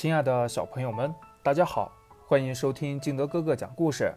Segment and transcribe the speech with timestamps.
[0.00, 1.92] 亲爱的小朋友们，大家好，
[2.26, 4.10] 欢迎收听金德哥哥讲故事。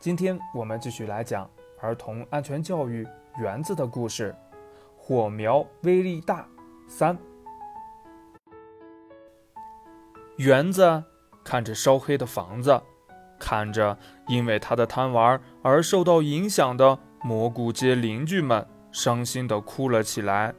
[0.00, 1.48] 今天我们继续来讲
[1.80, 3.06] 儿童安全教育
[3.38, 4.34] 园子的故事。
[4.96, 6.44] 火苗威力大
[6.88, 7.16] 三。
[10.38, 11.04] 园子
[11.44, 12.82] 看着烧黑的房子，
[13.38, 13.96] 看着
[14.26, 20.52] 因为他的贪玩而受到影响的蘑菇街邻居们，伤心的哭了起来。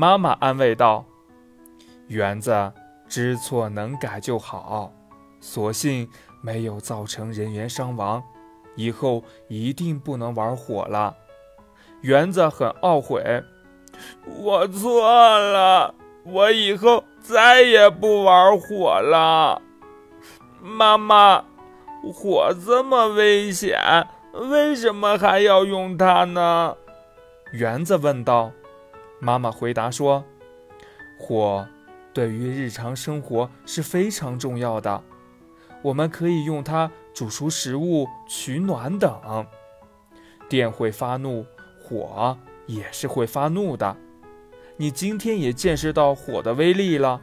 [0.00, 1.04] 妈妈安慰道
[2.06, 2.72] ：“园子
[3.08, 4.92] 知错能改就好，
[5.40, 6.08] 所幸
[6.40, 8.22] 没有造成人员伤亡，
[8.76, 11.16] 以后一定不能玩火了。”
[12.02, 13.42] 园子很懊悔
[14.38, 19.60] ：“我错了，我以后再也不玩火了。”
[20.62, 21.44] 妈妈。
[22.14, 23.76] 火这么危险，
[24.32, 26.76] 为什么还要用它呢？
[27.50, 28.52] 园子问道。
[29.20, 30.24] 妈妈回答说
[31.18, 31.66] ：“火
[32.12, 35.02] 对于日常生活是非常重要的，
[35.82, 39.46] 我们可以用它煮熟食物、取暖等。
[40.48, 41.44] 电会发怒，
[41.82, 43.96] 火也是会发怒的。
[44.76, 47.20] 你今天也见识到火的威力了，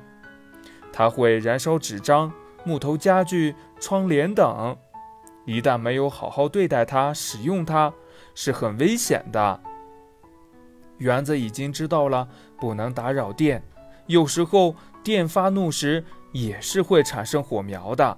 [0.91, 2.31] 它会燃烧纸张。”
[2.67, 4.75] 木头家具、窗帘等，
[5.45, 7.93] 一旦没有好好对待它、使用它，
[8.33, 9.61] 是很危险的。
[10.97, 12.27] 园子已经知道了，
[12.59, 13.63] 不能打扰电。
[14.07, 18.17] 有时候电发怒时也是会产生火苗的，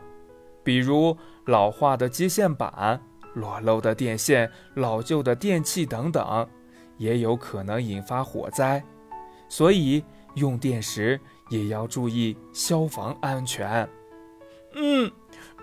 [0.63, 3.01] 比如老化的接线板、
[3.33, 6.47] 裸露的电线、老旧的电器等等，
[6.97, 8.83] 也有可能引发火灾。
[9.47, 10.03] 所以
[10.35, 13.87] 用电时也要注意消防安全。
[14.75, 15.09] 嗯，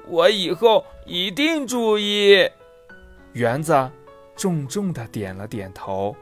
[0.09, 2.48] 我以后一定注意。
[3.35, 3.91] 园子
[4.35, 6.17] 重重的点了点头。